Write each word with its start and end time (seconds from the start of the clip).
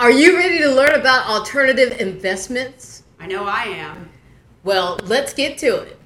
Are 0.00 0.10
you 0.10 0.34
ready 0.34 0.56
to 0.60 0.70
learn 0.70 0.94
about 0.94 1.26
alternative 1.26 2.00
investments? 2.00 3.02
I 3.18 3.26
know 3.26 3.44
I 3.44 3.64
am. 3.64 4.08
Well, 4.64 4.98
let's 5.04 5.34
get 5.34 5.58
to 5.58 5.76
it. 5.76 5.98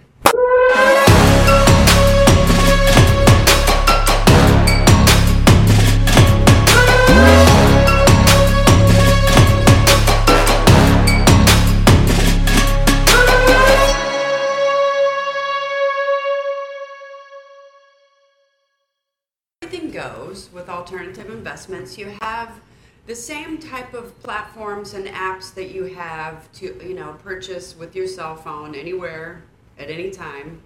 Everything 19.63 19.93
goes 19.93 20.51
with 20.53 20.69
alternative 20.69 21.31
investments. 21.31 21.97
You 21.97 22.17
have 22.21 22.61
the 23.07 23.15
same 23.15 23.59
type 23.59 23.93
of 23.93 24.19
platforms 24.23 24.95
and 24.95 25.07
apps 25.07 25.53
that 25.55 25.71
you 25.71 25.85
have 25.85 26.51
to, 26.53 26.67
you 26.87 26.95
know, 26.95 27.13
purchase 27.23 27.77
with 27.77 27.95
your 27.95 28.07
cell 28.07 28.35
phone 28.35 28.75
anywhere 28.75 29.43
at 29.79 29.91
any 29.91 30.11
time. 30.11 30.61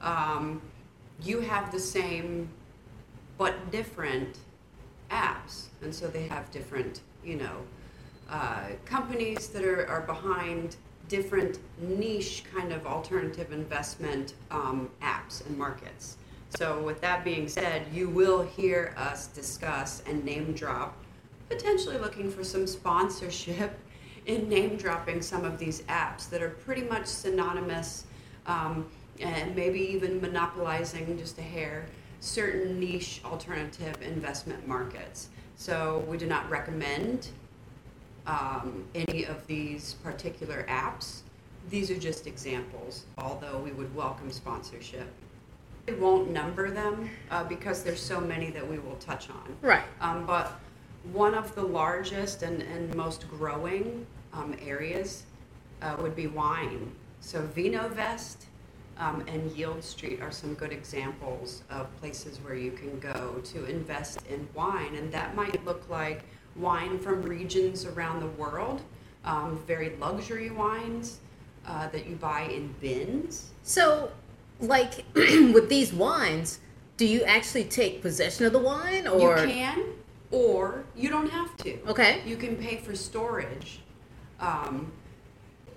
Um, 0.00 0.60
you 1.22 1.40
have 1.40 1.70
the 1.70 1.78
same 1.78 2.48
but 3.36 3.70
different 3.70 4.38
apps, 5.10 5.66
and 5.82 5.94
so 5.94 6.08
they 6.08 6.26
have 6.26 6.50
different, 6.50 7.00
you 7.24 7.36
know, 7.36 7.56
uh, 8.28 8.66
companies 8.84 9.48
that 9.48 9.64
are, 9.64 9.86
are 9.86 10.02
behind 10.02 10.76
different 11.08 11.58
niche 11.80 12.42
kind 12.54 12.72
of 12.72 12.86
alternative 12.86 13.52
investment 13.52 14.34
um, 14.50 14.90
apps 15.00 15.46
and 15.46 15.56
markets. 15.56 16.16
So, 16.56 16.82
with 16.82 17.00
that 17.02 17.24
being 17.24 17.46
said, 17.46 17.86
you 17.92 18.08
will 18.08 18.42
hear 18.42 18.94
us 18.96 19.26
discuss 19.28 20.02
and 20.06 20.24
name 20.24 20.52
drop, 20.54 20.96
potentially 21.48 21.98
looking 21.98 22.30
for 22.30 22.44
some 22.44 22.66
sponsorship 22.66 23.78
in 24.26 24.48
name 24.48 24.76
dropping 24.76 25.22
some 25.22 25.44
of 25.44 25.58
these 25.58 25.82
apps 25.82 26.28
that 26.28 26.42
are 26.42 26.50
pretty 26.50 26.82
much 26.82 27.06
synonymous 27.06 28.04
um, 28.46 28.88
and 29.20 29.54
maybe 29.56 29.80
even 29.80 30.20
monopolizing 30.20 31.16
just 31.18 31.38
a 31.38 31.42
hair 31.42 31.86
certain 32.20 32.78
niche 32.78 33.20
alternative 33.24 33.96
investment 34.02 34.66
markets. 34.66 35.28
So, 35.56 36.04
we 36.08 36.16
do 36.18 36.26
not 36.26 36.48
recommend 36.50 37.28
um, 38.26 38.84
any 38.94 39.24
of 39.24 39.46
these 39.46 39.94
particular 39.94 40.64
apps. 40.68 41.22
These 41.70 41.90
are 41.90 41.98
just 41.98 42.26
examples, 42.26 43.04
although 43.18 43.58
we 43.58 43.72
would 43.72 43.94
welcome 43.94 44.30
sponsorship. 44.30 45.08
We 45.86 45.94
won't 45.94 46.30
number 46.30 46.70
them 46.70 47.10
uh, 47.30 47.44
because 47.44 47.82
there's 47.82 48.00
so 48.00 48.20
many 48.20 48.50
that 48.50 48.68
we 48.68 48.78
will 48.78 48.96
touch 48.96 49.30
on. 49.30 49.56
Right. 49.62 49.84
Um, 50.00 50.26
but 50.26 50.60
one 51.12 51.34
of 51.34 51.54
the 51.54 51.62
largest 51.62 52.42
and, 52.42 52.62
and 52.62 52.94
most 52.94 53.28
growing 53.30 54.06
um, 54.32 54.54
areas 54.64 55.24
uh, 55.82 55.96
would 56.00 56.14
be 56.14 56.26
wine. 56.26 56.92
So 57.20 57.42
VinoVest 57.42 58.36
um, 58.98 59.24
and 59.28 59.50
Yield 59.52 59.82
Street 59.82 60.20
are 60.20 60.32
some 60.32 60.54
good 60.54 60.72
examples 60.72 61.62
of 61.70 61.94
places 62.00 62.38
where 62.38 62.54
you 62.54 62.72
can 62.72 62.98
go 62.98 63.40
to 63.44 63.64
invest 63.66 64.20
in 64.28 64.46
wine, 64.54 64.94
and 64.96 65.12
that 65.12 65.34
might 65.34 65.64
look 65.64 65.88
like 65.88 66.24
wine 66.56 66.98
from 66.98 67.22
regions 67.22 67.84
around 67.84 68.20
the 68.20 68.42
world, 68.42 68.82
um, 69.24 69.62
very 69.66 69.96
luxury 69.96 70.50
wines 70.50 71.20
uh, 71.66 71.88
that 71.88 72.06
you 72.06 72.16
buy 72.16 72.42
in 72.42 72.74
bins. 72.80 73.50
So, 73.62 74.10
like 74.60 75.04
with 75.14 75.68
these 75.68 75.92
wines, 75.92 76.58
do 76.96 77.06
you 77.06 77.22
actually 77.24 77.64
take 77.64 78.02
possession 78.02 78.46
of 78.46 78.52
the 78.52 78.58
wine 78.58 79.06
or 79.06 79.38
You 79.38 79.46
can, 79.46 79.84
or 80.30 80.84
you 80.96 81.08
don't 81.08 81.30
have 81.30 81.56
to. 81.58 81.78
Okay. 81.86 82.22
You 82.26 82.36
can 82.36 82.56
pay 82.56 82.76
for 82.76 82.94
storage. 82.94 83.80
Um, 84.40 84.92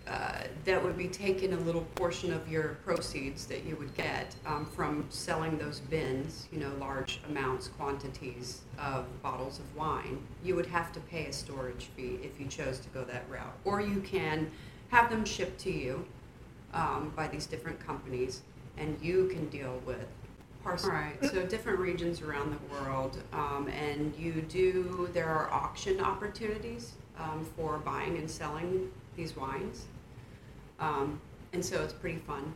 uh, 0.08 0.44
that 0.66 0.84
would 0.84 0.98
be 0.98 1.08
taking 1.08 1.54
a 1.54 1.58
little 1.60 1.84
portion 1.96 2.34
of 2.34 2.50
your 2.50 2.80
proceeds 2.84 3.46
that 3.46 3.64
you 3.64 3.76
would 3.78 3.96
get 3.96 4.36
um, 4.46 4.66
from 4.66 5.06
selling 5.10 5.58
those 5.58 5.80
bins, 5.80 6.48
you 6.52 6.60
know, 6.60 6.72
large 6.80 7.22
amounts, 7.30 7.68
quantities 7.68 8.62
of 8.80 9.06
bottles 9.22 9.60
of 9.60 9.76
wine. 9.76 10.22
You 10.44 10.56
would 10.56 10.66
have 10.66 10.92
to 10.94 11.00
pay 11.00 11.28
a 11.28 11.34
storage 11.34 11.86
fee 11.96 12.20
if 12.24 12.40
you 12.40 12.48
chose 12.48 12.80
to 12.80 12.90
go 12.90 13.04
that 13.06 13.24
route. 13.30 13.56
Or 13.64 13.80
you 13.80 14.02
can 14.02 14.52
have 14.90 15.10
them 15.10 15.24
shipped 15.24 15.62
to 15.62 15.72
you 15.72 16.06
um, 16.74 17.14
by 17.16 17.28
these 17.28 17.46
different 17.46 17.80
companies, 17.80 18.42
and 18.78 18.98
you 19.02 19.28
can 19.28 19.48
deal 19.50 19.82
with 19.86 20.08
parcel. 20.64 20.92
All 20.92 20.96
right, 20.96 21.18
so 21.26 21.46
different 21.46 21.80
regions 21.80 22.22
around 22.22 22.54
the 22.54 22.74
world, 22.74 23.18
um, 23.34 23.68
and 23.70 24.14
you 24.18 24.42
do. 24.42 25.10
There 25.14 25.28
are 25.28 25.52
auction 25.52 26.00
opportunities 26.00 26.94
um, 27.18 27.46
for 27.56 27.78
buying 27.80 28.18
and 28.18 28.30
selling 28.30 28.92
these 29.16 29.36
wines, 29.36 29.86
um, 30.80 31.20
and 31.54 31.64
so 31.64 31.82
it's 31.84 31.94
pretty 31.94 32.20
fun. 32.20 32.54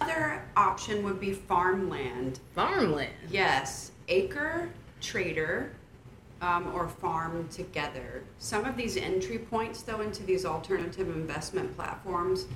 Other 0.00 0.42
option 0.56 1.04
would 1.04 1.20
be 1.20 1.32
farmland. 1.32 2.40
farmland? 2.54 3.12
Yes, 3.30 3.92
acre 4.08 4.68
trader 5.00 5.72
um, 6.40 6.72
or 6.74 6.86
FarmTogether. 6.86 8.22
Some 8.38 8.64
of 8.64 8.76
these 8.76 8.96
entry 8.96 9.38
points, 9.38 9.82
though, 9.82 10.00
into 10.00 10.22
these 10.24 10.44
alternative 10.44 11.08
investment 11.08 11.74
platforms, 11.76 12.46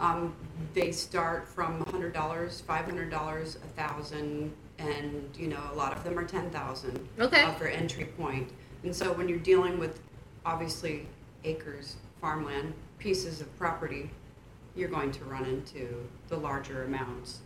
um, 0.00 0.34
they 0.74 0.90
start 0.90 1.46
from 1.46 1.84
$100, 1.84 2.12
$500, 2.12 3.12
1000 3.12 4.52
and 4.78 5.36
you 5.38 5.46
know 5.46 5.60
a 5.72 5.74
lot 5.76 5.94
of 5.94 6.02
them 6.02 6.18
are 6.18 6.24
10000 6.24 7.08
Okay. 7.18 7.42
uh, 7.42 7.52
for 7.52 7.66
entry 7.66 8.06
point. 8.06 8.50
and 8.82 8.96
so 8.96 9.12
when 9.12 9.28
you're 9.28 9.38
dealing 9.38 9.78
with 9.78 10.00
obviously 10.46 11.06
acres 11.44 11.96
farmland 12.18 12.72
pieces 12.98 13.42
of 13.42 13.58
property 13.58 14.10
you're 14.74 14.88
going 14.88 15.12
to 15.12 15.22
run 15.24 15.44
into 15.44 15.86
the 16.28 16.36
larger 16.36 16.84
amounts 16.84 17.40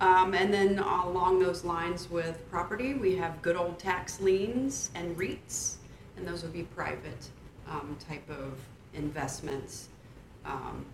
um, 0.00 0.34
and 0.34 0.52
then 0.52 0.78
along 0.80 1.38
those 1.38 1.64
lines 1.64 2.10
with 2.10 2.44
property, 2.50 2.94
we 2.94 3.14
have 3.16 3.40
good 3.42 3.56
old 3.56 3.78
tax 3.78 4.20
liens 4.20 4.90
and 4.96 5.16
REITs, 5.16 5.76
and 6.16 6.26
those 6.26 6.42
would 6.42 6.52
be 6.52 6.64
private 6.64 7.28
um, 7.68 7.96
type 8.06 8.28
of 8.28 8.58
investments. 8.92 9.88
Um, 10.44 10.84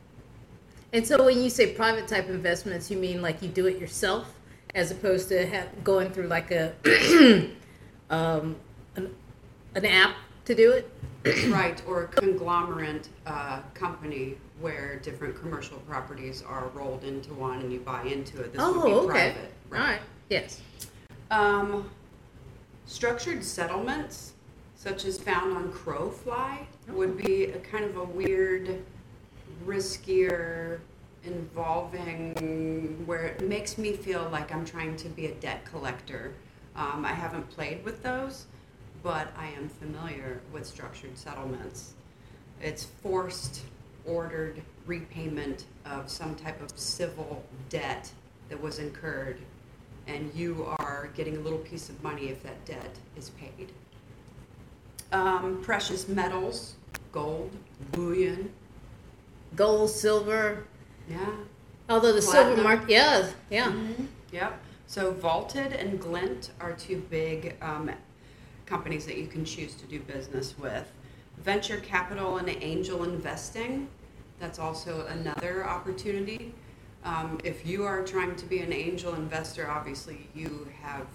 And 0.92 1.06
so 1.06 1.24
when 1.24 1.40
you 1.40 1.50
say 1.50 1.72
private 1.74 2.08
type 2.08 2.28
investments, 2.28 2.90
you 2.90 2.98
mean 2.98 3.22
like 3.22 3.42
you 3.42 3.48
do 3.48 3.66
it 3.66 3.78
yourself 3.78 4.34
as 4.74 4.90
opposed 4.90 5.28
to 5.28 5.66
going 5.84 6.10
through 6.10 6.26
like 6.26 6.50
a 6.50 6.72
um, 8.10 8.56
an, 8.96 9.14
an 9.74 9.84
app 9.86 10.16
to 10.46 10.54
do 10.54 10.72
it? 10.72 10.90
right, 11.52 11.82
or 11.86 12.04
a 12.04 12.08
conglomerate 12.08 13.08
uh, 13.26 13.60
company 13.74 14.36
where 14.60 14.96
different 14.96 15.38
commercial 15.38 15.78
properties 15.80 16.42
are 16.42 16.68
rolled 16.68 17.04
into 17.04 17.32
one 17.34 17.60
and 17.60 17.72
you 17.72 17.80
buy 17.80 18.02
into 18.04 18.40
it. 18.40 18.52
This 18.52 18.62
would 18.62 18.84
be 18.84 18.90
oh, 18.90 19.00
okay. 19.00 19.06
private. 19.06 19.52
All 19.72 19.78
right. 19.78 20.00
Yes. 20.28 20.60
Um, 21.30 21.90
structured 22.86 23.44
settlements, 23.44 24.32
such 24.74 25.04
as 25.04 25.18
found 25.18 25.56
on 25.56 25.72
Crowfly, 25.72 26.66
would 26.88 27.16
be 27.16 27.44
a 27.44 27.58
kind 27.58 27.84
of 27.84 27.96
a 27.96 28.04
weird, 28.04 28.82
riskier, 29.66 30.80
involving, 31.24 33.02
where 33.06 33.26
it 33.26 33.48
makes 33.48 33.78
me 33.78 33.92
feel 33.92 34.28
like 34.30 34.52
I'm 34.52 34.64
trying 34.64 34.96
to 34.96 35.08
be 35.08 35.26
a 35.26 35.34
debt 35.34 35.64
collector. 35.64 36.32
Um, 36.76 37.04
I 37.04 37.12
haven't 37.12 37.48
played 37.50 37.84
with 37.84 38.02
those, 38.02 38.46
but 39.02 39.32
I 39.36 39.48
am 39.48 39.68
familiar 39.68 40.40
with 40.52 40.66
structured 40.66 41.16
settlements. 41.16 41.94
It's 42.60 42.84
forced, 42.84 43.62
ordered 44.06 44.62
repayment 44.86 45.64
of 45.84 46.08
some 46.08 46.34
type 46.34 46.62
of 46.62 46.70
civil 46.78 47.44
debt 47.68 48.10
that 48.48 48.60
was 48.60 48.78
incurred 48.78 49.38
and 50.06 50.30
you 50.34 50.66
are 50.78 51.10
getting 51.14 51.36
a 51.36 51.40
little 51.40 51.58
piece 51.58 51.88
of 51.88 52.02
money 52.02 52.28
if 52.28 52.42
that 52.42 52.64
debt 52.64 52.96
is 53.16 53.30
paid. 53.30 53.72
Um, 55.12 55.60
precious 55.62 56.08
metals, 56.08 56.74
gold, 57.12 57.50
bullion, 57.92 58.52
Gold, 59.56 59.90
silver. 59.90 60.64
yeah. 61.08 61.26
Although 61.88 62.12
the 62.12 62.22
silver 62.22 62.54
Platinum. 62.54 62.64
market, 62.64 62.90
yeah, 62.90 63.30
yeah. 63.50 63.72
Mhm. 63.72 64.06
Yep. 64.32 64.60
So 64.86 65.12
Vaulted 65.12 65.72
and 65.72 66.00
Glint 66.00 66.50
are 66.60 66.72
two 66.72 66.98
big 67.10 67.56
um, 67.60 67.90
companies 68.66 69.06
that 69.06 69.16
you 69.18 69.26
can 69.26 69.44
choose 69.44 69.74
to 69.74 69.86
do 69.86 69.98
business 70.00 70.56
with. 70.58 70.90
Venture 71.38 71.78
capital 71.78 72.36
and 72.36 72.48
angel 72.48 73.02
investing, 73.04 73.88
that's 74.38 74.58
also 74.58 75.06
another 75.06 75.66
opportunity. 75.66 76.54
Um, 77.04 77.40
if 77.44 77.66
you 77.66 77.84
are 77.84 78.04
trying 78.04 78.36
to 78.36 78.46
be 78.46 78.60
an 78.60 78.72
angel 78.72 79.14
investor, 79.14 79.68
obviously 79.70 80.28
you 80.34 80.68
have, 80.82 81.06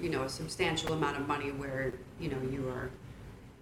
you 0.00 0.08
know, 0.08 0.22
a 0.22 0.28
substantial 0.28 0.92
amount 0.94 1.18
of 1.18 1.28
money 1.28 1.50
where, 1.52 1.92
you 2.18 2.30
know, 2.30 2.40
you 2.50 2.68
are 2.68 2.90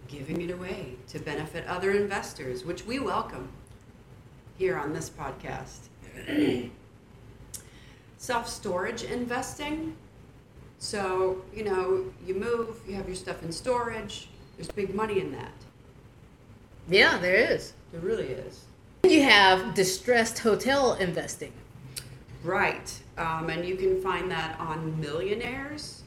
giving 0.09 0.41
it 0.41 0.51
away 0.51 0.97
to 1.09 1.19
benefit 1.19 1.67
other 1.67 1.91
investors, 1.91 2.65
which 2.65 2.87
we 2.87 2.99
welcome 2.99 3.49
here 4.57 4.77
on 4.77 4.93
this 4.93 5.11
podcast. 5.11 5.89
Self 8.19 8.49
storage 8.49 9.03
investing. 9.03 9.97
So, 10.79 11.43
you 11.55 11.65
know, 11.65 12.13
you 12.27 12.35
move, 12.35 12.81
you 12.87 12.95
have 12.95 13.07
your 13.07 13.17
stuff 13.17 13.43
in 13.43 13.53
storage, 13.53 14.29
there's 14.57 14.69
big 14.69 14.95
money 14.95 15.21
in 15.21 15.33
that. 15.33 15.53
Yeah, 16.89 17.19
there 17.19 17.37
is. 17.37 17.73
There 17.93 18.01
really 18.01 18.27
is. 18.27 18.65
You 19.05 19.23
have 19.23 19.75
distressed 19.75 20.39
hotel 20.39 20.95
investing. 20.95 21.53
Right. 22.43 22.93
Um, 23.17 23.49
and 23.49 23.65
you 23.65 23.77
can 23.77 24.01
find 24.03 24.31
that 24.31 24.59
on 24.61 25.01
Millionacres, 25.03 26.01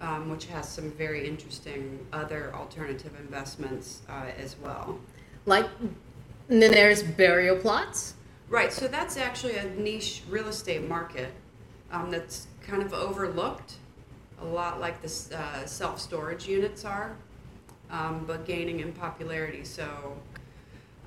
um, 0.00 0.30
which 0.30 0.46
has 0.46 0.68
some 0.68 0.92
very 0.92 1.26
interesting 1.26 2.06
other 2.12 2.54
alternative 2.54 3.12
investments 3.18 4.02
uh, 4.08 4.26
as 4.38 4.56
well. 4.62 5.00
Like, 5.46 5.66
and 6.50 6.60
then 6.60 6.72
there's 6.72 7.02
burial 7.02 7.56
plots. 7.56 8.14
Right. 8.48 8.72
So 8.72 8.88
that's 8.88 9.16
actually 9.16 9.56
a 9.56 9.64
niche 9.70 10.22
real 10.28 10.48
estate 10.48 10.86
market 10.86 11.32
um, 11.92 12.10
that's 12.10 12.48
kind 12.60 12.82
of 12.82 12.92
overlooked, 12.92 13.74
a 14.40 14.44
lot 14.44 14.80
like 14.80 15.00
the 15.00 15.36
uh, 15.36 15.64
self 15.64 16.00
storage 16.00 16.46
units 16.46 16.84
are, 16.84 17.16
um, 17.90 18.24
but 18.26 18.44
gaining 18.44 18.80
in 18.80 18.92
popularity. 18.92 19.64
So 19.64 20.16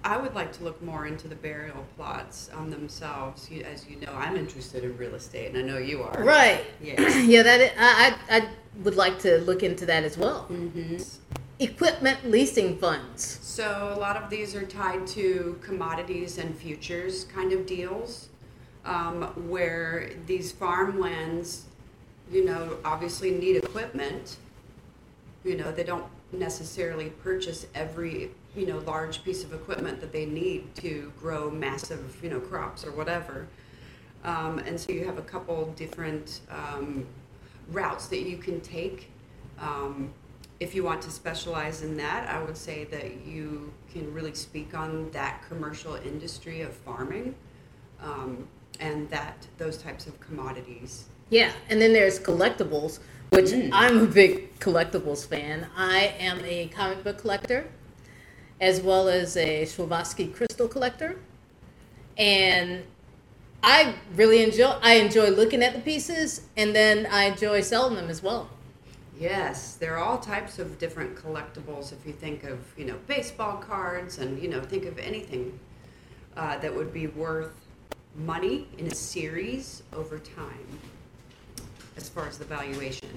I 0.06 0.18
would 0.18 0.34
like 0.34 0.54
to 0.54 0.64
look 0.64 0.82
more 0.82 1.06
into 1.06 1.28
the 1.28 1.36
burial 1.36 1.86
plots 1.98 2.50
um, 2.54 2.70
themselves. 2.70 3.50
You, 3.52 3.64
as 3.64 3.88
you 3.88 3.98
know, 3.98 4.14
I'm 4.14 4.38
interested 4.38 4.86
in 4.86 4.98
real 4.98 5.16
estate, 5.16 5.54
and 5.54 5.58
I 5.58 5.62
know 5.62 5.78
you 5.78 6.04
are. 6.04 6.24
Right. 6.24 6.64
Yeah. 6.82 7.02
yeah, 7.20 7.44
that 7.44 7.74
I, 7.78 8.16
I 8.30 8.38
I 8.38 8.50
would 8.84 8.96
like 8.96 9.20
to 9.20 9.40
look 9.40 9.64
into 9.64 9.86
that 9.88 10.04
as 10.04 10.18
well. 10.18 10.44
hmm 10.44 10.98
Equipment 11.60 12.30
leasing 12.30 12.78
funds. 12.78 13.40
So 13.42 13.94
a 13.96 14.00
lot 14.00 14.18
of 14.18 14.30
these 14.30 14.56
are 14.56 14.66
tied 14.66 15.06
to 15.08 15.60
commodities 15.62 16.40
and 16.40 16.56
futures 16.58 17.26
kind 17.26 17.54
of 17.54 17.68
deals, 17.68 18.30
um, 18.86 19.24
where 19.50 20.12
these 20.26 20.52
farmlands, 20.52 21.66
you 22.32 22.44
know, 22.44 22.78
obviously 22.84 23.32
need 23.32 23.58
equipment. 23.58 24.38
You 25.44 25.56
know, 25.56 25.72
they 25.72 25.84
don't 25.84 26.06
necessarily 26.32 27.10
purchase 27.10 27.68
every, 27.76 28.32
you 28.56 28.66
know, 28.66 28.80
large 28.80 29.24
piece 29.24 29.44
of 29.44 29.54
equipment 29.54 30.02
that 30.02 30.12
they 30.12 30.26
need 30.26 30.74
to 30.78 31.14
grow 31.20 31.52
massive, 31.52 32.18
you 32.24 32.32
know, 32.32 32.40
crops 32.40 32.84
or 32.84 32.92
whatever. 32.92 33.48
Um, 34.24 34.58
and 34.60 34.80
so 34.80 34.92
you 34.92 35.06
have 35.06 35.20
a 35.20 35.24
couple 35.24 35.68
different 35.76 36.42
um, 36.50 37.06
routes 37.72 38.08
that 38.08 38.22
you 38.22 38.38
can 38.38 38.60
take. 38.62 39.12
Um, 39.60 40.12
if 40.64 40.74
you 40.74 40.84
want 40.84 41.02
to 41.02 41.12
specialize 41.12 41.82
in 41.82 41.98
that, 41.98 42.30
I 42.30 42.42
would 42.42 42.56
say 42.56 42.86
that 42.86 43.26
you 43.26 43.74
can 43.92 44.12
really 44.14 44.34
speak 44.34 44.74
on 44.74 45.12
that 45.12 45.44
commercial 45.48 45.96
industry 45.96 46.62
of 46.62 46.74
farming 46.74 47.36
um, 48.02 48.48
and 48.80 49.10
that 49.10 49.46
those 49.58 49.78
types 49.78 50.08
of 50.08 50.18
commodities. 50.22 51.06
Yeah, 51.30 51.52
and 51.70 51.82
then 51.82 51.92
there's 51.92 52.18
collectibles, 52.18 53.00
which 53.32 53.48
Mm. 53.48 53.70
I'm 53.74 53.98
a 54.04 54.06
big 54.06 54.58
collectibles 54.60 55.28
fan. 55.28 55.68
I 55.76 56.16
am 56.18 56.40
a 56.46 56.68
comic 56.68 57.04
book 57.04 57.18
collector, 57.18 57.68
as 58.62 58.80
well 58.82 59.10
as 59.10 59.36
a 59.36 59.64
Swarovski 59.66 60.34
crystal 60.34 60.70
collector, 60.70 61.20
and 62.18 62.84
I 63.62 63.96
really 64.16 64.44
enjoy. 64.44 64.78
I 64.82 64.94
enjoy 64.96 65.30
looking 65.30 65.62
at 65.62 65.74
the 65.74 65.82
pieces, 65.82 66.42
and 66.56 66.74
then 66.74 67.06
I 67.08 67.24
enjoy 67.26 67.62
selling 67.62 67.96
them 67.96 68.10
as 68.10 68.24
well. 68.24 68.50
Yes, 69.20 69.76
there 69.76 69.96
are 69.96 70.04
all 70.04 70.18
types 70.18 70.60
of 70.60 70.80
different 70.80 71.16
collectibles. 71.16 71.94
If 71.94 72.06
you 72.06 72.14
think 72.14 72.44
of, 72.44 72.60
you 72.78 72.86
know, 72.86 72.98
baseball 73.08 73.58
cards 73.58 74.18
and, 74.18 74.42
you 74.42 74.50
know, 74.50 74.62
think 74.62 74.86
of 74.86 74.98
anything 74.98 75.60
uh, 76.36 76.58
that 76.58 76.74
would 76.74 76.92
be 76.92 77.08
worth 77.08 77.54
money 78.16 78.68
in 78.78 78.88
a 78.88 78.96
series 78.96 79.84
over 79.94 80.20
time 80.20 80.80
as 81.96 82.10
far 82.10 82.28
as 82.28 82.38
the 82.38 82.46
valuation. 82.46 83.10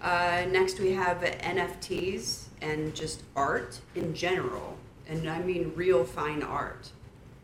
Uh, 0.00 0.44
next, 0.50 0.80
we 0.80 0.92
have 0.92 1.18
NFTs 1.18 2.46
and 2.60 2.94
just 2.94 3.22
art 3.36 3.80
in 3.94 4.14
general. 4.14 4.76
And 5.08 5.28
I 5.28 5.40
mean 5.40 5.72
real 5.74 6.04
fine 6.04 6.42
art. 6.42 6.90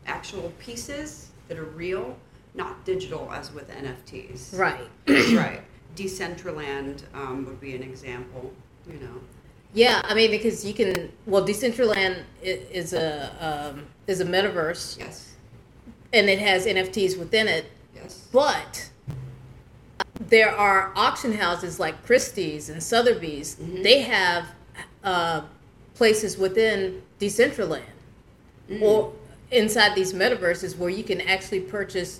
Actual 0.07 0.51
pieces 0.59 1.29
that 1.47 1.57
are 1.57 1.65
real, 1.65 2.17
not 2.53 2.83
digital 2.85 3.29
as 3.31 3.53
with 3.53 3.69
NFTs. 3.69 4.57
Right. 4.57 4.89
right. 5.07 5.61
Decentraland 5.95 7.01
um, 7.13 7.45
would 7.45 7.59
be 7.59 7.75
an 7.75 7.83
example, 7.83 8.51
you 8.87 8.99
know. 8.99 9.15
Yeah, 9.73 10.01
I 10.03 10.13
mean 10.15 10.31
because 10.31 10.65
you 10.65 10.73
can. 10.73 11.11
Well, 11.25 11.45
Decentraland 11.45 12.23
is 12.41 12.93
a 12.93 13.71
um, 13.75 13.85
is 14.07 14.19
a 14.19 14.25
metaverse, 14.25 14.97
Yes, 14.97 15.35
and 16.13 16.27
it 16.29 16.39
has 16.39 16.65
NFTs 16.65 17.17
within 17.19 17.47
it. 17.47 17.65
yes. 17.95 18.27
But 18.31 18.89
there 20.27 20.49
are 20.51 20.91
auction 20.95 21.33
houses 21.33 21.79
like 21.79 22.03
Christie's 22.05 22.69
and 22.69 22.81
Sotheby's. 22.81 23.55
Mhm. 23.57 23.83
They 23.83 24.01
have 24.01 24.45
uh, 25.03 25.41
places 25.95 26.37
within 26.37 27.01
Decentraland 27.19 27.83
Mm. 28.69 28.81
or 28.83 29.13
inside 29.49 29.95
these 29.95 30.13
metaverses 30.13 30.77
where 30.77 30.89
you 30.91 31.03
can 31.03 31.21
actually 31.21 31.61
purchase 31.61 32.19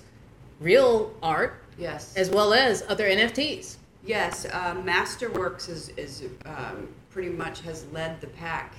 real 0.60 1.14
art 1.22 1.62
Yes. 1.80 2.14
as 2.16 2.30
well 2.30 2.52
as 2.52 2.84
other 2.88 3.08
NFTs. 3.08 3.76
Yes, 4.04 4.46
um, 4.52 4.84
Masterworks 4.84 5.68
is, 5.68 5.90
is 5.90 6.24
um, 6.46 6.88
pretty 7.10 7.30
much 7.30 7.60
has 7.62 7.86
led 7.92 8.20
the 8.20 8.28
pack 8.28 8.74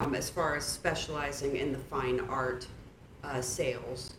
um, 0.00 0.14
as 0.14 0.30
far 0.30 0.56
as 0.56 0.64
specializing 0.64 1.56
in 1.56 1.72
the 1.72 1.78
fine 1.78 2.20
art 2.28 2.66
uh, 3.22 3.40
sales 3.40 4.14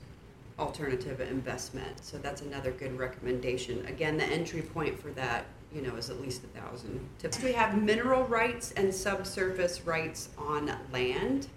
alternative 0.59 1.19
investment. 1.19 2.03
So 2.03 2.17
that's 2.17 2.41
another 2.41 2.71
good 2.71 2.97
recommendation. 2.97 3.85
Again, 3.87 4.17
the 4.17 4.25
entry 4.25 4.61
point 4.61 4.99
for 4.99 5.09
that, 5.11 5.45
you 5.73 5.81
know, 5.81 5.95
is 5.95 6.09
at 6.09 6.21
least 6.21 6.43
a 6.43 6.59
thousand. 6.59 6.99
We 7.43 7.51
have 7.51 7.81
mineral 7.81 8.23
rights 8.23 8.71
and 8.73 8.93
subsurface 8.93 9.81
rights 9.81 10.29
on 10.37 10.71
land, 10.93 11.47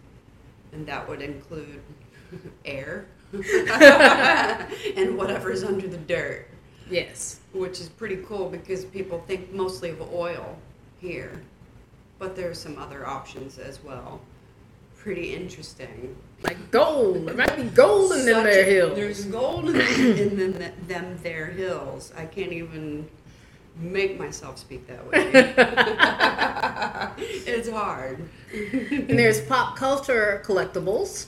and 0.72 0.86
that 0.86 1.08
would 1.08 1.22
include 1.22 1.80
air 2.64 3.06
and 4.96 5.16
whatever's 5.16 5.62
under 5.62 5.86
the 5.86 5.98
dirt 5.98 6.48
Yes. 6.90 7.40
which 7.52 7.80
is 7.80 7.88
pretty 7.88 8.16
cool 8.26 8.48
because 8.48 8.84
people 8.86 9.22
think 9.26 9.52
mostly 9.52 9.90
of 9.90 10.00
oil 10.14 10.56
here, 11.00 11.42
but 12.18 12.34
there's 12.34 12.58
some 12.58 12.78
other 12.78 13.06
options 13.06 13.58
as 13.58 13.82
well. 13.84 14.20
Pretty 14.96 15.34
interesting. 15.34 16.16
Like 16.42 16.70
gold. 16.70 17.26
There 17.28 17.34
might 17.34 17.56
be 17.56 17.64
gold 17.64 18.12
in 18.12 18.24
them 18.26 18.44
there 18.44 18.62
a- 18.62 18.64
hills. 18.64 18.96
There's 18.96 19.24
gold 19.26 19.68
in, 19.68 19.76
in 20.18 20.36
them, 20.58 20.72
them 20.86 21.18
there 21.22 21.46
hills. 21.46 22.12
I 22.16 22.24
can't 22.24 22.52
even 22.52 23.06
make 23.78 24.18
myself 24.18 24.58
speak 24.58 24.86
that 24.88 25.06
way. 25.06 25.30
it's 27.46 27.68
hard. 27.68 28.26
and 28.52 29.18
there's 29.18 29.40
pop 29.42 29.76
culture 29.76 30.42
collectibles. 30.46 31.26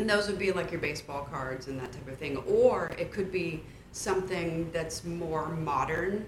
And 0.00 0.08
those 0.08 0.28
would 0.28 0.38
be 0.38 0.50
like 0.50 0.72
your 0.72 0.80
baseball 0.80 1.24
cards 1.24 1.68
and 1.68 1.78
that 1.78 1.92
type 1.92 2.08
of 2.08 2.16
thing. 2.16 2.38
Or 2.48 2.90
it 2.98 3.12
could 3.12 3.30
be 3.30 3.62
something 3.92 4.70
that's 4.72 5.04
more 5.04 5.50
modern 5.50 6.24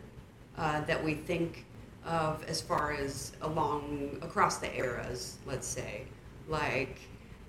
uh, 0.58 0.82
that 0.82 1.02
we 1.02 1.14
think 1.14 1.64
of 2.04 2.44
as 2.44 2.60
far 2.60 2.92
as 2.92 3.32
along 3.40 4.18
across 4.20 4.58
the 4.58 4.70
eras, 4.76 5.38
let's 5.46 5.66
say. 5.66 6.02
Like 6.48 6.98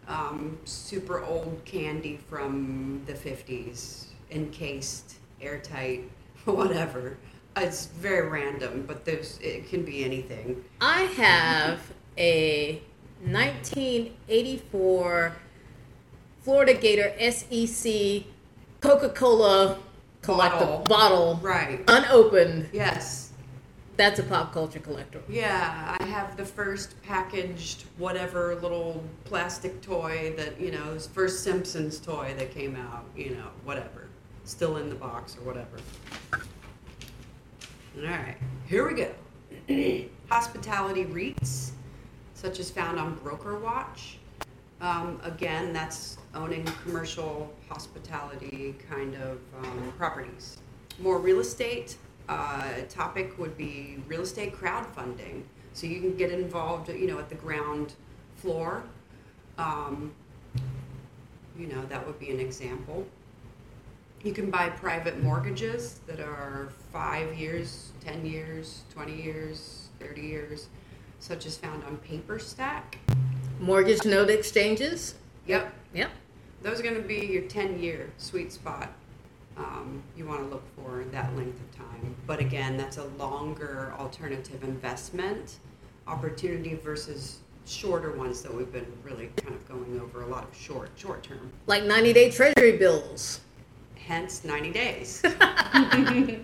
um, 0.07 0.57
super 0.63 1.25
old 1.25 1.59
candy 1.65 2.15
from 2.15 3.03
the 3.05 3.11
50s, 3.11 4.05
encased, 4.31 5.15
airtight, 5.41 6.09
whatever. 6.45 7.17
It's 7.57 7.87
very 7.87 8.29
random, 8.29 8.85
but 8.87 9.03
there's 9.03 9.39
it 9.41 9.69
can 9.69 9.83
be 9.83 10.05
anything. 10.05 10.63
I 10.79 11.01
have 11.01 11.81
a 12.17 12.81
1984 13.25 15.33
Florida 16.43 16.73
Gator 16.73 17.13
SEC 17.31 18.23
Coca 18.81 19.09
Cola 19.09 19.77
collectible 20.21 20.87
bottle, 20.87 21.39
Right. 21.41 21.81
unopened. 21.87 22.69
Yes. 22.73 23.31
That's 23.95 24.19
a 24.19 24.23
pop 24.23 24.51
culture 24.53 24.79
collector. 24.79 25.21
Yeah, 25.29 25.95
I 25.99 26.03
have 26.05 26.35
the 26.35 26.45
first 26.45 27.01
packaged 27.03 27.83
whatever 27.97 28.55
little 28.55 29.03
plastic 29.23 29.81
toy 29.81 30.33
that, 30.35 30.59
you 30.59 30.71
know, 30.71 30.97
first 31.13 31.43
Simpsons 31.43 31.99
toy 31.99 32.33
that 32.37 32.51
came 32.53 32.75
out, 32.75 33.05
you 33.15 33.31
know, 33.31 33.47
whatever. 33.63 34.07
Still 34.45 34.77
in 34.77 34.89
the 34.89 34.95
box 34.95 35.37
or 35.37 35.41
whatever. 35.45 35.77
All 37.97 38.03
right, 38.03 38.35
here 38.67 38.87
we 38.89 38.95
go. 38.95 40.09
Hospitality 40.29 41.05
REITs, 41.05 41.69
such 42.33 42.59
as 42.59 42.71
found 42.71 42.99
on 42.99 43.13
Broker 43.15 43.59
Watch. 43.59 44.17
Um, 44.81 45.19
again, 45.23 45.71
that's 45.71 46.17
owning 46.35 46.65
commercial 46.83 47.53
hospitality 47.69 48.75
kind 48.89 49.15
of 49.15 49.39
um, 49.61 49.93
properties. 49.97 50.57
More 50.99 51.19
real 51.19 51.39
estate 51.39 51.95
uh, 52.29 52.81
topic 52.89 53.37
would 53.39 53.57
be 53.57 53.97
real 54.07 54.21
estate 54.21 54.53
crowdfunding. 54.53 55.43
So 55.73 55.87
you 55.87 55.99
can 55.99 56.15
get 56.15 56.31
involved, 56.31 56.89
you 56.89 57.07
know, 57.07 57.17
at 57.17 57.29
the 57.29 57.35
ground 57.35 57.93
floor. 58.35 58.83
Um, 59.57 60.13
you 61.57 61.67
know, 61.67 61.83
that 61.85 62.05
would 62.05 62.19
be 62.19 62.31
an 62.31 62.39
example. 62.39 63.05
You 64.23 64.31
can 64.31 64.49
buy 64.49 64.69
private 64.69 65.21
mortgages 65.21 65.99
that 66.07 66.19
are 66.19 66.69
five 66.91 67.37
years, 67.37 67.91
10 68.05 68.25
years, 68.25 68.83
20 68.93 69.21
years, 69.21 69.89
30 69.99 70.21
years, 70.21 70.67
such 71.19 71.45
as 71.45 71.57
found 71.57 71.83
on 71.83 71.97
Paperstac. 71.97 72.95
Mortgage 73.59 74.05
note 74.05 74.29
exchanges. 74.29 75.15
Yep. 75.47 75.73
Yep. 75.93 76.11
Those 76.61 76.79
are 76.79 76.83
going 76.83 76.95
to 76.95 77.01
be 77.01 77.25
your 77.25 77.43
10 77.43 77.79
year 77.79 78.09
sweet 78.17 78.51
spot. 78.51 78.91
Um, 79.57 80.01
you 80.17 80.25
want 80.25 80.41
to 80.41 80.47
look 80.47 80.63
for 80.75 81.03
that 81.11 81.35
length 81.35 81.59
of 81.59 81.77
time. 81.77 82.15
But 82.25 82.39
again, 82.39 82.77
that's 82.77 82.97
a 82.97 83.05
longer 83.19 83.93
alternative 83.97 84.63
investment 84.63 85.57
opportunity 86.07 86.75
versus 86.75 87.39
shorter 87.65 88.11
ones 88.11 88.41
that 88.41 88.53
we've 88.53 88.71
been 88.71 88.85
really 89.03 89.29
kind 89.37 89.55
of 89.55 89.67
going 89.67 89.99
over 90.01 90.23
a 90.23 90.27
lot 90.27 90.43
of 90.43 90.55
short 90.55 90.89
short 90.95 91.23
term. 91.23 91.51
Like 91.67 91.83
90 91.83 92.13
day 92.13 92.29
treasury 92.31 92.77
bills. 92.77 93.41
Hence 93.95 94.43
90 94.43 94.71
days. 94.71 95.23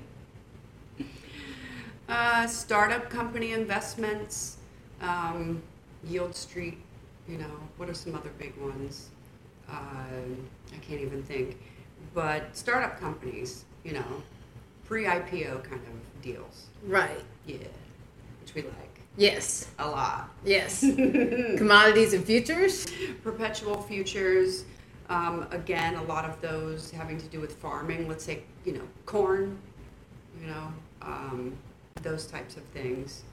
uh, 2.10 2.48
startup 2.48 3.10
company 3.10 3.52
investments, 3.52 4.58
um, 5.02 5.62
Yield 6.06 6.34
Street, 6.36 6.78
you 7.30 7.38
know, 7.38 7.52
what 7.78 7.90
are 7.90 7.94
some 7.94 8.16
other 8.16 8.32
big 8.38 8.56
ones? 8.58 9.10
Uh, 9.70 9.74
I 9.74 10.78
can't 10.82 11.02
even 11.02 11.24
think. 11.24 11.58
But 12.14 12.56
startup 12.58 13.00
companies, 13.00 13.66
you 13.84 13.94
know, 13.94 14.24
pre 14.86 15.06
IPO 15.06 15.64
kind 15.64 15.82
of 15.82 16.22
deals. 16.22 16.68
Right. 16.84 17.24
Yeah, 17.46 17.58
which 18.42 18.56
we 18.56 18.64
like 18.64 19.00
Yes. 19.18 19.68
a 19.78 19.88
lot. 19.88 20.30
Yes. 20.46 20.80
Commodities 21.58 22.14
and 22.14 22.24
futures. 22.26 22.88
Perpetual 23.22 23.82
futures, 23.82 24.64
um, 25.10 25.48
again, 25.52 25.96
a 25.96 26.04
lot 26.04 26.26
of 26.26 26.40
those 26.42 26.92
having 26.92 27.18
to 27.18 27.26
do 27.28 27.40
with 27.40 27.56
farming. 27.58 28.08
Let's 28.08 28.24
say, 28.24 28.44
you 28.64 28.74
know, 28.74 28.88
corn, 29.06 29.58
you 30.40 30.48
know, 30.48 30.74
um, 31.02 31.58
those 32.02 32.28
types 32.28 32.58
of 32.58 32.64
things. 32.66 33.24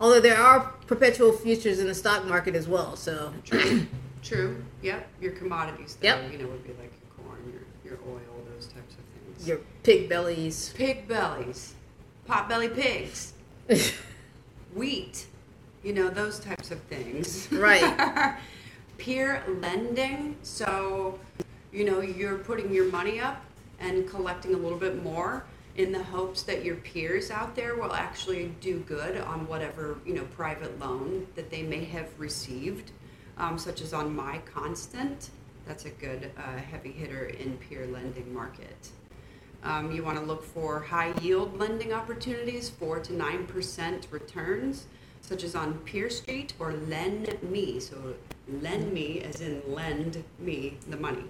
Although 0.00 0.20
there 0.20 0.38
are 0.40 0.60
perpetual 0.86 1.32
futures 1.32 1.80
in 1.80 1.86
the 1.86 1.94
stock 1.94 2.24
market 2.24 2.54
as 2.54 2.68
well. 2.68 2.96
So 2.96 3.32
True. 3.44 3.86
True. 4.22 4.64
Yep. 4.82 5.08
Your 5.20 5.32
commodities, 5.32 5.96
though, 6.00 6.08
Yep. 6.08 6.32
you 6.32 6.38
know, 6.38 6.46
would 6.48 6.62
be 6.64 6.70
like 6.74 6.92
your 6.92 7.24
corn, 7.26 7.38
your, 7.84 7.92
your 7.92 7.98
oil, 8.08 8.44
those 8.54 8.66
types 8.66 8.94
of 8.94 9.00
things. 9.34 9.48
your 9.48 9.58
pig 9.82 10.08
bellies. 10.08 10.72
pig 10.76 11.06
bellies, 11.08 11.74
pot-belly 12.26 12.68
pigs, 12.68 13.32
wheat, 14.74 15.26
you 15.82 15.92
know, 15.92 16.08
those 16.08 16.38
types 16.40 16.70
of 16.70 16.80
things. 16.84 17.48
Right. 17.52 18.36
Peer 18.98 19.42
lending, 19.60 20.36
so, 20.42 21.18
you 21.72 21.84
know, 21.84 22.00
you're 22.00 22.38
putting 22.38 22.72
your 22.72 22.90
money 22.90 23.20
up 23.20 23.44
and 23.78 24.08
collecting 24.10 24.54
a 24.54 24.56
little 24.58 24.78
bit 24.78 25.02
more 25.04 25.44
in 25.78 25.92
the 25.92 26.02
hopes 26.02 26.42
that 26.42 26.64
your 26.64 26.74
peers 26.74 27.30
out 27.30 27.54
there 27.54 27.76
will 27.76 27.92
actually 27.94 28.52
do 28.60 28.80
good 28.80 29.16
on 29.16 29.46
whatever, 29.46 29.96
you 30.04 30.12
know, 30.12 30.24
private 30.24 30.76
loan 30.80 31.24
that 31.36 31.50
they 31.50 31.62
may 31.62 31.84
have 31.84 32.08
received, 32.18 32.90
um, 33.38 33.56
such 33.56 33.80
as 33.80 33.94
on 33.94 34.14
MyConstant. 34.14 35.28
That's 35.66 35.84
a 35.84 35.90
good 35.90 36.32
uh, 36.36 36.56
heavy 36.56 36.90
hitter 36.90 37.26
in 37.26 37.56
peer 37.58 37.86
lending 37.86 38.34
market. 38.34 38.90
Um, 39.62 39.92
you 39.92 40.02
want 40.02 40.18
to 40.18 40.24
look 40.24 40.42
for 40.42 40.80
high 40.80 41.14
yield 41.22 41.56
lending 41.56 41.92
opportunities, 41.92 42.68
4 42.68 42.98
to 43.00 43.12
9% 43.12 44.10
returns, 44.10 44.86
such 45.20 45.44
as 45.44 45.54
on 45.54 45.74
PeerStreet 45.80 46.54
or 46.58 46.72
Lend 46.72 47.40
Me. 47.42 47.78
So, 47.78 48.14
lend 48.48 48.92
me 48.92 49.20
as 49.20 49.40
in 49.40 49.62
lend 49.68 50.24
me 50.40 50.78
the 50.88 50.96
money. 50.96 51.24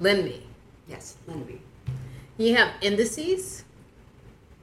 Lend 0.00 0.24
me. 0.24 0.46
Yes, 0.88 1.16
lend 1.28 1.46
me. 1.46 1.60
You 2.38 2.56
have 2.56 2.72
indices. 2.80 3.64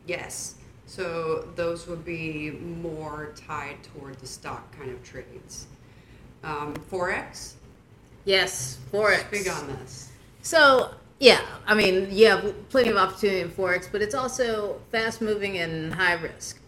Yes. 0.07 0.55
So, 0.85 1.47
those 1.55 1.88
would 1.88 2.03
be 2.03 2.49
more 2.51 3.33
tied 3.35 3.77
toward 3.83 4.19
the 4.19 4.25
stock 4.25 4.75
kind 4.75 4.89
of 4.89 5.03
trades. 5.03 5.67
Um, 6.43 6.73
Forex, 6.73 7.53
Yes. 8.25 8.77
Forex. 8.91 9.27
Speak 9.27 9.51
on 9.53 9.67
this. 9.67 10.09
So 10.41 10.91
yeah, 11.19 11.41
I 11.67 11.73
mean 11.73 12.07
you 12.11 12.27
have 12.27 12.69
plenty 12.69 12.89
of 12.89 12.97
opportunity 12.97 13.41
in 13.41 13.49
forex, 13.49 13.88
but 13.91 14.01
it's 14.01 14.15
also 14.15 14.79
fast 14.91 15.21
moving 15.21 15.57
and 15.57 15.93
high 15.93 16.13
risk. 16.13 16.59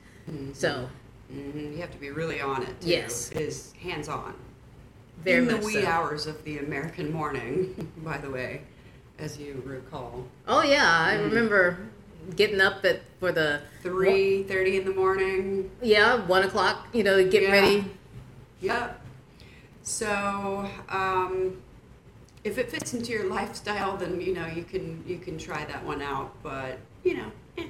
So 0.54 0.90
hmm 1.32 1.60
You 1.74 1.78
have 1.78 1.92
to 1.92 1.98
be 1.98 2.10
really 2.12 2.42
on 2.42 2.64
it. 2.64 2.82
Too. 2.82 2.90
Yes. 2.90 3.32
It 3.32 3.42
is 3.42 3.74
hands 3.82 4.10
on. 4.10 4.34
very 5.24 5.40
in 5.40 5.48
the 5.48 5.58
wee 5.66 5.82
so. 5.82 5.86
hours 5.88 6.26
of 6.28 6.44
the 6.44 6.58
American 6.60 7.12
morning, 7.14 7.92
by 8.04 8.18
the 8.18 8.30
way, 8.30 8.62
as 9.22 9.38
you 9.38 9.62
recall. 9.66 10.26
Oh 10.48 10.64
yeah, 10.64 10.86
I 11.08 11.16
Mm. 11.18 11.26
remember 11.30 11.78
getting 12.36 12.60
up 12.60 12.84
at 12.84 13.02
for 13.20 13.32
the 13.32 13.62
Three 13.84 14.44
thirty 14.44 14.78
in 14.78 14.86
the 14.86 14.94
morning. 14.94 15.70
yeah 15.82 16.16
one 16.26 16.44
o'clock. 16.44 16.88
You 16.94 17.04
know, 17.04 17.24
getting 17.30 17.50
Yeah. 17.50 17.62
ready. 17.62 17.86
Yep. 18.62 19.02
So, 19.84 20.70
um, 20.90 21.62
if 22.44 22.58
it 22.58 22.70
fits 22.72 22.94
into 22.94 23.12
your 23.12 23.26
lifestyle, 23.26 23.98
then 23.98 24.20
you 24.20 24.34
know 24.34 24.48
you 24.48 24.64
can 24.64 25.04
you 25.08 25.18
can 25.20 25.38
try 25.38 25.64
that 25.66 25.84
one 25.86 26.02
out. 26.02 26.32
But 26.44 26.80
you 27.04 27.16
know, 27.18 27.32
eh. 27.58 27.68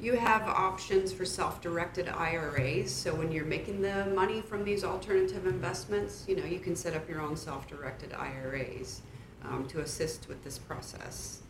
you 0.00 0.14
have 0.16 0.42
options 0.42 1.12
for 1.12 1.24
self-directed 1.24 2.08
IRAs. 2.08 2.90
So 2.92 3.14
when 3.14 3.30
you're 3.32 3.44
making 3.44 3.82
the 3.82 4.06
money 4.06 4.40
from 4.40 4.64
these 4.64 4.84
alternative 4.84 5.46
investments, 5.46 6.24
you 6.28 6.36
know 6.36 6.44
you 6.44 6.60
can 6.60 6.76
set 6.76 6.94
up 6.94 7.08
your 7.08 7.20
own 7.20 7.36
self-directed 7.36 8.12
IRAs 8.12 9.02
um, 9.48 9.66
to 9.68 9.80
assist 9.80 10.28
with 10.28 10.42
this 10.44 10.58
process. 10.58 11.40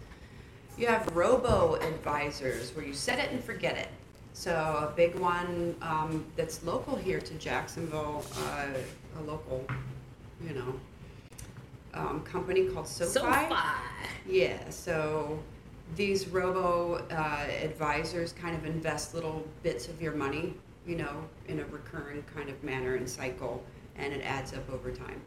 You 0.77 0.87
have 0.89 1.15
robo 1.15 1.77
advisors 1.77 2.75
where 2.75 2.85
you 2.85 2.95
set 2.95 3.19
it 3.19 3.31
and 3.31 3.43
forget 3.43 3.77
it. 3.77 3.89
So 4.33 4.53
a 4.53 4.93
big 4.97 5.15
one 5.15 5.77
um, 5.81 6.27
that's 6.37 6.65
local 6.65 6.97
here 6.97 7.21
to 7.21 7.35
Jacksonville, 7.35 8.25
uh, 8.37 8.67
a 9.19 9.23
local, 9.23 9.65
you 10.45 10.55
know, 10.55 10.81
um, 11.95 12.21
company 12.23 12.67
called 12.67 12.89
SoFi. 12.89 13.11
SoFi. 13.13 13.55
Yeah, 14.27 14.59
so 14.71 15.39
these 15.95 16.27
robo 16.27 16.95
uh, 17.13 17.47
advisors 17.63 18.33
kind 18.33 18.57
of 18.57 18.67
invest 18.67 19.15
little 19.15 19.47
bits 19.63 19.87
of 19.87 20.03
your 20.03 20.15
money, 20.15 20.55
you 20.85 20.97
know, 20.97 21.25
in 21.47 21.61
a 21.61 21.65
recurring 21.67 22.25
kind 22.35 22.51
of 22.51 22.63
manner 22.65 22.97
and 22.97 23.09
cycle, 23.09 23.63
and 23.97 24.13
it 24.13 24.23
adds 24.23 24.53
up 24.53 24.69
over 24.73 24.91
time. 24.91 25.21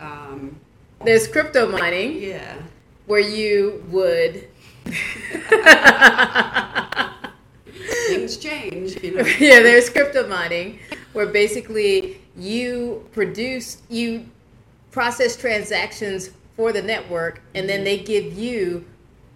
Um, 0.00 0.60
There's 1.04 1.28
crypto 1.28 1.68
mining 1.68 2.20
yeah. 2.20 2.56
where 3.06 3.20
you 3.20 3.84
would. 3.90 4.48
Things 8.08 8.36
change, 8.38 9.02
you 9.02 9.16
know. 9.16 9.22
yeah, 9.38 9.60
there's 9.60 9.90
crypto 9.90 10.26
mining 10.26 10.78
where 11.12 11.26
basically 11.26 12.20
you 12.36 13.06
produce, 13.12 13.82
you 13.88 14.26
process 14.90 15.36
transactions 15.36 16.30
for 16.56 16.72
the 16.72 16.82
network, 16.82 17.42
and 17.54 17.68
then 17.68 17.84
they 17.84 17.98
give 17.98 18.32
you 18.32 18.84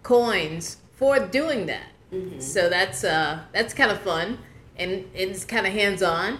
coins 0.02 0.78
for 0.92 1.19
doing 1.19 1.66
that. 1.66 1.92
So 2.40 2.69
that's 2.69 3.04
uh, 3.04 3.40
that's 3.52 3.73
kind 3.73 3.90
of 3.90 3.99
fun, 4.02 4.38
and 4.76 5.09
it's 5.14 5.47
kind 5.47 5.66
of 5.66 5.73
hands 5.73 6.02
on. 6.02 6.38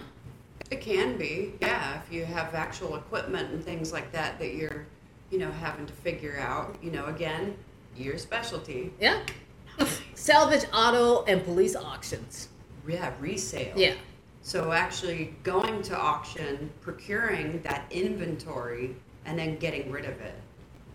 It 0.69 0.81
can 0.81 1.17
be, 1.17 1.53
yeah, 1.61 1.99
if 1.99 2.13
you 2.13 2.25
have 2.25 2.53
actual 2.53 2.95
equipment 2.95 3.51
and 3.51 3.63
things 3.63 3.91
like 3.91 4.11
that 4.11 4.37
that 4.37 4.53
you're, 4.53 4.85
you 5.33 5.39
know, 5.39 5.51
having 5.51 5.87
to 5.87 5.93
figure 5.93 6.37
out. 6.39 6.77
You 6.81 6.91
know, 6.91 7.05
again, 7.07 7.55
your 7.97 8.19
specialty. 8.19 8.93
Yeah, 9.01 9.19
salvage, 10.13 10.65
auto, 10.71 11.23
and 11.25 11.43
police 11.43 11.75
auctions. 11.75 12.49
Yeah, 12.87 13.11
resale. 13.19 13.73
Yeah, 13.75 13.95
So 14.43 14.71
actually 14.71 15.33
going 15.43 15.81
to 15.83 15.97
auction, 15.97 16.69
procuring 16.81 17.61
that 17.63 17.85
inventory, 17.89 18.95
and 19.25 19.39
then 19.39 19.57
getting 19.57 19.89
rid 19.89 20.05
of 20.05 20.19
it. 20.21 20.35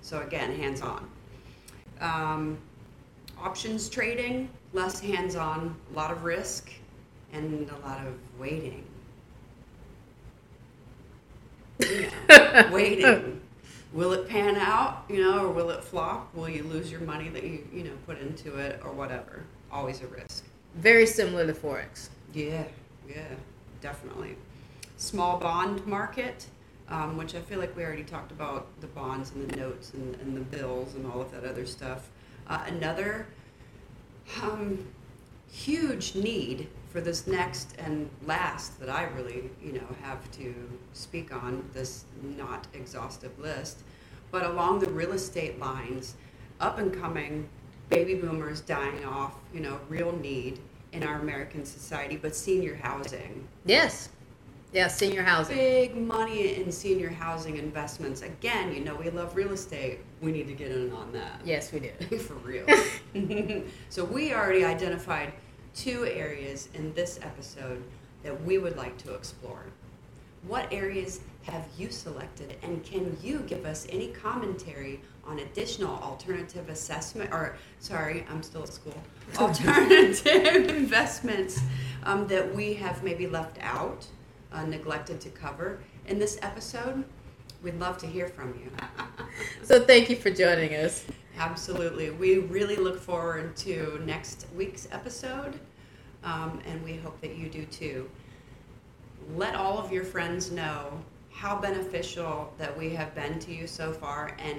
So 0.03 0.21
again, 0.21 0.55
hands 0.55 0.83
on. 0.83 1.11
Um, 2.01 2.59
options 3.39 3.89
trading, 3.89 4.51
less 4.73 5.01
hands 5.01 5.35
on, 5.35 5.75
a 5.93 5.97
lot 5.97 6.13
of 6.13 6.23
risk, 6.25 6.71
and 7.33 7.69
a 7.71 7.87
lot 7.87 8.07
of 8.07 8.15
waiting. 8.39 8.85
Know, 11.81 12.69
waiting. 12.73 13.41
Will 13.93 14.13
it 14.13 14.29
pan 14.29 14.57
out, 14.57 15.05
you 15.09 15.23
know, 15.23 15.45
or 15.45 15.51
will 15.51 15.71
it 15.71 15.83
flop? 15.83 16.35
Will 16.35 16.49
you 16.49 16.63
lose 16.65 16.91
your 16.91 17.01
money 17.01 17.29
that 17.31 17.43
you, 17.43 17.67
you 17.73 17.85
know, 17.85 17.93
put 18.07 18.21
into 18.21 18.57
it 18.57 18.81
or 18.85 18.93
whatever? 18.93 19.45
Always 19.73 20.03
a 20.03 20.07
risk. 20.07 20.45
very 20.77 21.07
similar 21.07 21.47
to 21.47 21.53
forex. 21.55 22.09
Yeah, 22.35 22.65
yeah, 23.09 23.25
definitely. 23.81 24.37
Small 24.99 25.39
bond 25.39 25.87
market, 25.87 26.47
um, 26.89 27.17
which 27.17 27.35
I 27.35 27.41
feel 27.41 27.59
like 27.59 27.75
we 27.77 27.83
already 27.85 28.05
talked 28.05 28.31
about 28.33 28.67
the 28.81 28.87
bonds 28.89 29.33
and 29.33 29.49
the 29.51 29.57
notes 29.57 29.93
and, 29.95 30.15
and 30.17 30.37
the 30.37 30.41
bills 30.41 30.95
and 30.95 31.07
all 31.07 31.21
of 31.21 31.31
that 31.33 31.45
other 31.45 31.67
stuff. 31.67 32.11
Uh, 32.47 32.63
another 32.67 33.27
um, 34.43 34.87
huge 35.51 36.15
need 36.15 36.69
for 36.91 37.01
this 37.01 37.27
next 37.27 37.75
and 37.79 38.09
last 38.25 38.79
that 38.81 38.89
I 38.89 39.05
really, 39.05 39.51
you 39.63 39.73
know, 39.73 39.87
have 40.03 40.31
to 40.33 40.55
speak 40.93 41.35
on 41.35 41.69
this 41.73 42.05
not 42.23 42.67
exhaustive 42.73 43.39
list, 43.39 43.83
but 44.31 44.45
along 44.45 44.81
the 44.81 44.91
real 44.91 45.13
estate 45.13 45.59
lines, 45.59 46.15
up 46.61 46.79
and 46.79 46.93
coming 46.93 47.49
baby 47.89 48.15
boomers 48.15 48.61
dying 48.61 49.05
off, 49.05 49.35
you 49.53 49.61
know, 49.61 49.81
real 49.89 50.13
need 50.19 50.61
in 50.93 51.03
our 51.03 51.21
American 51.21 51.65
society, 51.65 52.17
but 52.17 52.35
senior 52.35 52.75
housing. 52.75 53.47
Yes, 53.65 54.09
Yeah, 54.73 54.89
senior 54.89 55.23
housing. 55.23 55.57
big 55.57 55.97
money 55.97 56.57
in 56.57 56.71
senior 56.71 57.09
housing 57.09 57.57
investments. 57.57 58.23
Again, 58.23 58.75
you 58.75 58.81
know, 58.81 58.95
we 58.95 59.09
love 59.11 59.35
real 59.35 59.53
estate. 59.53 60.01
We 60.21 60.31
need 60.31 60.47
to 60.49 60.55
get 60.55 60.71
in 60.71 60.93
on 60.93 61.11
that. 61.13 61.41
Yes, 61.45 61.73
we 61.73 61.81
do. 61.81 61.91
For 62.19 62.35
real. 62.35 62.67
so 63.89 64.05
we 64.05 64.35
already 64.35 64.65
identified 64.65 65.33
two 65.75 66.05
areas 66.07 66.69
in 66.75 66.93
this 66.95 67.19
episode 67.23 67.83
that 68.23 68.43
we 68.45 68.59
would 68.59 68.77
like 68.77 68.99
to 68.99 69.15
explore. 69.15 69.65
What 70.47 70.71
areas 70.73 71.21
have 71.45 71.65
you 71.79 71.91
selected 71.91 72.57
and 72.63 72.85
can 72.85 73.17
you 73.23 73.41
give 73.41 73.65
us 73.65 73.87
any 73.91 74.09
commentary 74.09 75.01
on 75.25 75.39
additional 75.41 75.99
alternative 75.99 76.69
assessment 76.69 77.33
or 77.33 77.57
sorry, 77.81 78.27
I'm 78.31 78.43
still 78.43 78.63
at 78.63 78.73
school. 78.73 78.95
Alternative 79.39 80.69
investments 80.71 81.61
um, 82.05 82.27
that 82.29 82.55
we 82.55 82.75
have 82.75 83.03
maybe 83.03 83.27
left 83.27 83.59
out, 83.61 84.07
uh, 84.53 84.65
neglected 84.65 85.21
to 85.23 85.29
cover 85.31 85.81
in 86.07 86.19
this 86.19 86.39
episode? 86.43 87.05
We'd 87.63 87.79
love 87.79 87.99
to 87.99 88.07
hear 88.07 88.29
from 88.29 88.55
you. 88.63 88.71
So 89.63 89.81
thank 89.85 90.09
you 90.09 90.17
for 90.17 90.31
joining 90.31 90.75
us. 90.75 91.05
Absolutely. 91.39 92.11
We 92.11 92.39
really 92.39 92.77
look 92.77 92.99
forward 92.99 93.55
to 93.59 94.01
next 94.05 94.47
week's 94.57 94.89
episode, 94.91 95.61
um, 96.25 96.61
and 96.67 96.83
we 96.83 96.97
hope 96.97 97.21
that 97.21 97.37
you 97.37 97.49
do 97.49 97.65
too. 97.67 98.11
Let 99.37 99.55
all 99.55 99.79
of 99.79 99.93
your 99.93 100.05
friends 100.05 100.51
know 100.51 101.01
how 101.31 101.61
beneficial 101.61 102.53
that 102.59 102.77
we 102.77 102.91
have 102.91 103.15
been 103.15 103.39
to 103.41 103.55
you 103.55 103.67
so 103.67 103.93
far, 103.93 104.35
and 104.39 104.59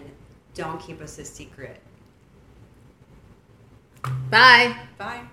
don't 0.53 0.79
keep 0.79 1.01
us 1.01 1.17
a 1.17 1.25
secret. 1.25 1.81
Bye. 4.29 4.75
Bye. 4.97 5.21